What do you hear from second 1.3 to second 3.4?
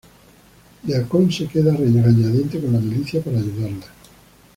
se queda a regañadientes con la milicia para